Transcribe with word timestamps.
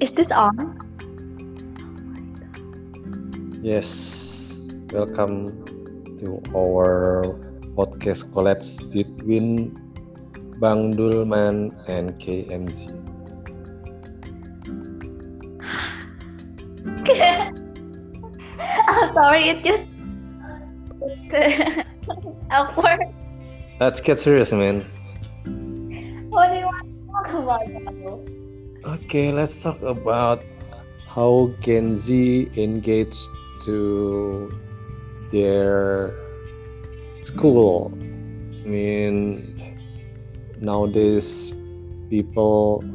this 0.00 0.30
on? 0.30 0.76
Yes, 3.62 4.60
welcome 4.92 5.64
to 6.20 6.36
our 6.52 7.24
podcast 7.72 8.32
collapse 8.32 8.76
between 8.92 9.72
Bang 10.60 10.92
Dulman 10.92 11.72
and 11.88 12.12
KMZ. 12.20 12.92
I'm 18.88 19.14
sorry, 19.14 19.48
it 19.48 19.64
just 19.64 19.88
awkward. 22.52 23.00
Let's 23.80 24.00
get 24.00 24.18
serious, 24.18 24.52
man. 24.52 24.84
What 26.28 26.52
do 26.52 26.58
you 26.60 26.66
want 26.66 26.84
to 26.84 26.92
talk 27.08 27.32
about? 27.40 28.45
Okay, 28.86 29.34
let's 29.34 29.58
talk 29.66 29.82
about 29.82 30.46
how 31.10 31.50
Gen 31.58 31.98
Z 31.98 32.46
engage 32.54 33.18
to 33.66 34.46
their 35.34 36.14
school. 37.26 37.90
I 37.98 38.68
mean, 38.70 39.58
nowadays 40.62 41.50
people 42.14 42.86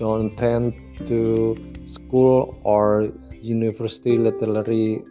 don't 0.00 0.32
tend 0.40 0.72
to 1.04 1.52
school 1.84 2.56
or 2.64 3.12
university 3.42 4.16
literally 4.16 5.04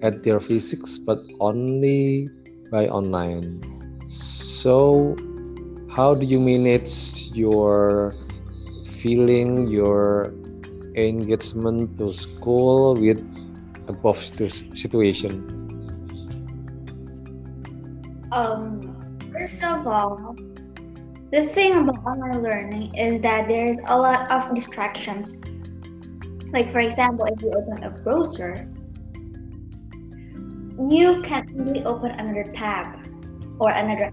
at 0.00 0.22
their 0.22 0.40
physics 0.40 0.98
but 0.98 1.18
only 1.40 2.30
by 2.70 2.88
online 2.88 3.60
so 4.08 5.16
how 5.96 6.14
do 6.14 6.26
you 6.28 6.38
manage 6.38 7.32
your 7.32 8.12
feeling 8.84 9.66
your 9.66 10.28
engagement 10.94 11.96
to 11.96 12.12
school 12.12 12.94
with 12.94 13.24
above 13.88 14.20
situ- 14.20 14.76
situation 14.76 15.40
Um, 18.36 18.92
first 19.32 19.64
of 19.64 19.86
all, 19.86 20.36
the 21.32 21.40
thing 21.40 21.72
about 21.78 22.04
online 22.04 22.42
learning 22.42 22.94
is 22.94 23.22
that 23.22 23.48
there's 23.48 23.80
a 23.88 23.96
lot 23.96 24.30
of 24.30 24.54
distractions. 24.54 25.40
Like, 26.52 26.68
for 26.68 26.80
example, 26.80 27.24
if 27.24 27.40
you 27.40 27.50
open 27.56 27.82
a 27.82 27.90
browser, 28.04 28.68
you 30.76 31.22
can 31.22 31.48
easily 31.56 31.82
open 31.84 32.10
another 32.10 32.52
tab 32.52 33.00
or 33.58 33.70
another. 33.70 34.12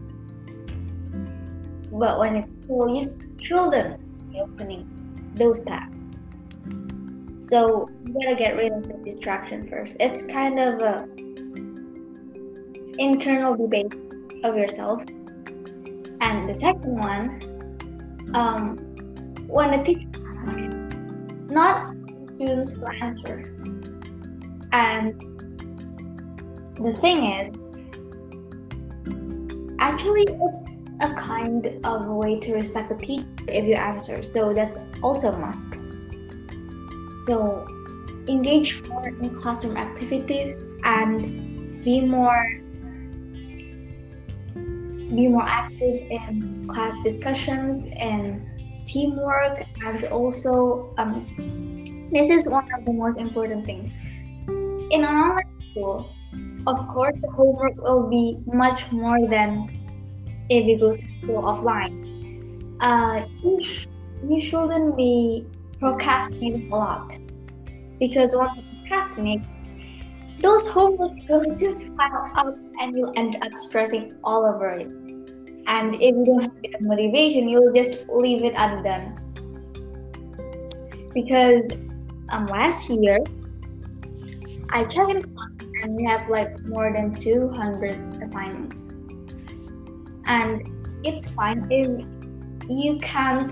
But 1.93 2.19
when 2.19 2.35
it's 2.35 2.53
school, 2.53 2.93
you 2.93 3.03
shouldn't 3.39 4.31
be 4.31 4.39
opening 4.39 4.89
those 5.35 5.63
tabs. 5.63 6.17
So 7.39 7.87
you 8.05 8.13
gotta 8.13 8.35
get 8.35 8.57
rid 8.57 8.71
of 8.71 8.87
the 8.87 8.93
distraction 9.03 9.67
first. 9.67 9.97
It's 9.99 10.31
kind 10.31 10.59
of 10.59 10.81
a 10.81 11.07
internal 12.97 13.55
debate 13.55 13.93
of 14.43 14.57
yourself. 14.57 15.03
And 16.21 16.49
the 16.49 16.53
second 16.53 16.97
one, 16.97 18.31
um, 18.33 18.77
when 19.47 19.71
the 19.71 19.83
teacher 19.83 20.09
asks, 20.39 20.61
not 21.51 21.93
students 22.31 22.77
will 22.77 22.89
answer. 23.01 23.53
And 24.71 25.19
the 26.75 26.93
thing 26.93 27.23
is, 27.23 27.55
actually, 29.79 30.25
it's 30.27 30.82
a 31.03 31.13
kind 31.15 31.67
of 31.83 32.07
way 32.07 32.39
to 32.39 32.53
respect 32.53 32.89
the 32.89 32.97
teacher 32.97 33.27
if 33.47 33.67
you 33.67 33.75
answer. 33.75 34.23
So 34.23 34.53
that's 34.53 34.99
also 35.01 35.29
a 35.29 35.37
must. 35.39 35.77
So 37.19 37.67
engage 38.27 38.81
more 38.87 39.07
in 39.07 39.29
classroom 39.31 39.75
activities 39.77 40.73
and 40.83 41.83
be 41.83 42.05
more 42.05 42.59
be 44.55 45.27
more 45.27 45.45
active 45.45 45.93
in 46.09 46.65
class 46.67 47.03
discussions 47.03 47.89
and 47.99 48.41
teamwork 48.85 49.63
and 49.85 50.05
also 50.05 50.93
um, 50.97 51.23
this 52.11 52.29
is 52.29 52.49
one 52.49 52.67
of 52.73 52.85
the 52.85 52.93
most 52.93 53.19
important 53.19 53.63
things 53.65 54.03
in 54.47 55.03
an 55.03 55.05
online 55.05 55.71
school 55.71 56.09
of 56.65 56.87
course 56.87 57.13
the 57.21 57.29
homework 57.29 57.75
will 57.77 58.09
be 58.09 58.37
much 58.47 58.91
more 58.91 59.27
than 59.27 59.82
if 60.57 60.65
you 60.65 60.79
go 60.79 60.95
to 60.95 61.09
school 61.09 61.41
offline. 61.43 61.93
Uh, 62.79 63.25
you, 63.43 63.61
sh- 63.61 63.87
you 64.27 64.39
shouldn't 64.39 64.97
be 64.97 65.47
procrastinating 65.79 66.71
a 66.71 66.75
lot. 66.75 67.17
Because 67.99 68.35
once 68.37 68.57
you 68.57 68.63
procrastinate 68.81 69.41
those 70.41 70.67
homeworks 70.67 71.17
will 71.29 71.55
just 71.57 71.95
pile 71.95 72.31
up 72.35 72.55
and 72.81 72.97
you'll 72.97 73.13
end 73.15 73.37
up 73.41 73.57
stressing 73.57 74.19
all 74.25 74.45
over 74.45 74.75
it. 74.75 74.87
And 75.67 75.95
if 75.95 76.01
you 76.01 76.25
don't 76.25 76.41
have 76.41 76.61
the 76.61 76.75
motivation 76.81 77.47
you'll 77.47 77.71
just 77.73 78.09
leave 78.09 78.43
it 78.43 78.53
undone. 78.57 79.15
Because 81.13 81.71
um, 82.29 82.47
last 82.47 82.89
year 82.89 83.19
i 84.71 84.83
checked 84.85 85.11
in 85.11 85.23
and 85.83 85.95
we 85.95 86.03
have 86.03 86.27
like 86.29 86.49
more 86.65 86.91
than 86.91 87.15
200 87.15 88.21
assignments 88.21 88.95
and 90.25 90.67
it's 91.05 91.33
fine 91.35 91.67
if 91.69 92.05
you 92.69 92.97
can't 92.99 93.51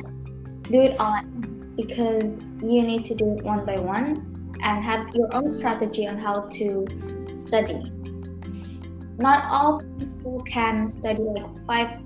do 0.72 0.82
it 0.82 1.00
all 1.00 1.16
at 1.16 1.26
once 1.26 1.68
because 1.76 2.46
you 2.62 2.82
need 2.84 3.04
to 3.06 3.16
do 3.16 3.36
it 3.36 3.44
one 3.44 3.66
by 3.66 3.78
one 3.78 4.58
and 4.64 4.84
have 4.84 5.14
your 5.16 5.34
own 5.36 5.50
strategy 5.50 6.08
on 6.08 6.18
how 6.18 6.48
to 6.52 6.86
study. 7.34 7.82
Not 9.18 9.46
all 9.52 9.82
people 10.00 10.42
can 10.44 10.88
study 10.88 11.22
like 11.22 11.50
five 11.68 12.00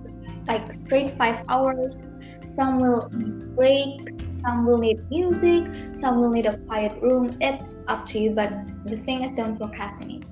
like 0.48 0.72
straight 0.72 1.12
five 1.12 1.44
hours. 1.50 2.02
Some 2.46 2.80
will 2.80 3.10
break 3.56 4.10
some 4.46 4.66
will 4.66 4.78
need 4.78 5.00
music 5.10 5.66
some 5.92 6.22
will 6.22 6.30
need 6.30 6.46
a 6.46 6.58
quiet 6.66 7.02
room. 7.02 7.32
It's 7.42 7.86
up 7.88 8.06
to 8.08 8.20
you 8.20 8.34
but 8.34 8.52
the 8.86 8.98
thing 8.98 9.24
is 9.24 9.34
don't 9.36 9.58
procrastinate. 9.58 10.26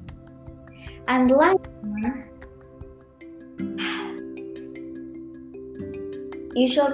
And 1.07 1.29
one 1.29 1.57
you 6.55 6.67
should 6.67 6.93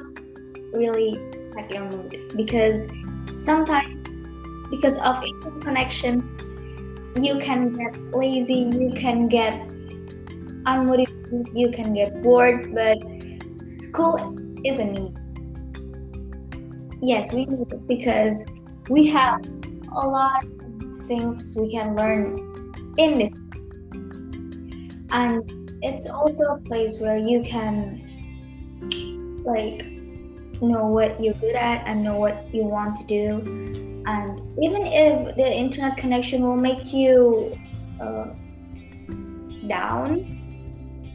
really 0.73 1.19
check 1.53 1.71
your 1.71 1.85
mood 1.89 2.15
because 2.35 2.87
sometimes 3.37 3.95
because 4.69 4.97
of 5.01 5.23
internet 5.23 5.61
connection 5.61 6.23
you 7.15 7.37
can 7.39 7.73
get 7.73 7.97
lazy 8.13 8.71
you 8.77 8.91
can 8.95 9.27
get 9.27 9.53
unmotivated 10.65 11.47
you 11.53 11.69
can 11.71 11.93
get 11.93 12.21
bored 12.21 12.73
but 12.73 12.97
school 13.77 14.35
is 14.65 14.79
a 14.79 14.85
need. 14.85 15.15
Yes 17.01 17.33
we 17.33 17.45
need 17.45 17.71
it 17.71 17.87
because 17.87 18.45
we 18.89 19.07
have 19.07 19.41
a 19.95 20.07
lot 20.07 20.43
of 20.43 20.93
things 21.07 21.57
we 21.59 21.71
can 21.71 21.95
learn 21.95 22.37
in 22.97 23.17
this. 23.19 23.31
And 25.11 25.79
it's 25.81 26.09
also 26.09 26.43
a 26.55 26.59
place 26.61 26.99
where 26.99 27.17
you 27.17 27.41
can 27.41 28.08
like 29.49 29.85
know 30.61 30.87
what 30.87 31.19
you're 31.19 31.33
good 31.35 31.55
at 31.55 31.87
and 31.87 32.03
know 32.03 32.17
what 32.17 32.47
you 32.53 32.65
want 32.65 32.95
to 32.95 33.07
do. 33.07 34.03
And 34.05 34.39
even 34.61 34.85
if 34.85 35.35
the 35.35 35.51
internet 35.51 35.97
connection 35.97 36.41
will 36.41 36.57
make 36.57 36.93
you 36.93 37.57
uh, 38.01 38.33
down 39.67 40.39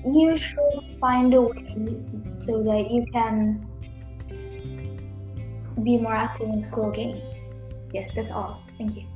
you 0.05 0.37
should 0.37 0.99
find 1.01 1.33
a 1.33 1.41
way 1.41 1.77
so 2.37 2.63
that 2.63 2.89
you 2.91 3.07
can 3.13 3.67
be 5.83 5.99
more 5.99 6.15
active 6.15 6.49
in 6.49 6.61
school 6.61 6.91
again. 6.91 7.21
Yes 7.93 8.13
that's 8.13 8.31
all. 8.31 8.63
Thank 8.79 8.97
you. 8.97 9.07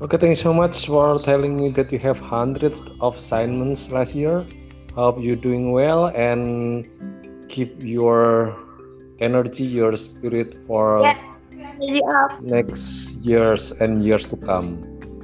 Okay, 0.00 0.16
thank 0.16 0.30
you 0.30 0.36
so 0.36 0.52
much 0.52 0.86
for 0.86 1.18
telling 1.20 1.56
me 1.56 1.68
that 1.70 1.92
you 1.92 1.98
have 1.98 2.18
hundreds 2.18 2.82
of 3.00 3.16
assignments 3.16 3.90
last 3.90 4.14
year. 4.14 4.44
Hope 4.94 5.18
you're 5.20 5.36
doing 5.36 5.72
well 5.72 6.06
and 6.08 6.88
keep 7.48 7.70
your 7.82 8.54
energy, 9.20 9.64
your 9.64 9.96
spirit 9.96 10.54
for 10.66 11.16
yeah 11.78 12.26
next 12.40 13.24
years 13.24 13.72
and 13.80 14.02
years 14.02 14.26
to 14.26 14.36
come. 14.36 14.80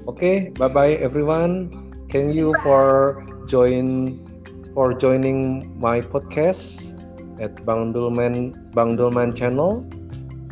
Okay, 0.08 0.50
bye 0.58 0.69
bye 0.69 0.94
everyone. 1.00 1.70
Thank 2.11 2.34
you 2.34 2.55
for 2.62 3.22
join 3.46 4.19
for 4.75 4.94
joining 4.94 5.67
my 5.81 6.00
podcast 6.00 6.94
at 7.40 7.64
Bang 7.67 7.93
Dulman 7.93 8.55
Bang 8.75 8.96
Dulman 8.96 9.37
channel. 9.37 9.84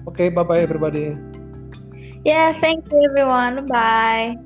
Okay, 0.09 0.29
bye 0.31 0.45
bye 0.45 0.61
everybody. 0.61 1.17
yeah 2.25 2.53
thank 2.53 2.85
you 2.91 3.03
everyone 3.11 3.67
bye 3.67 4.37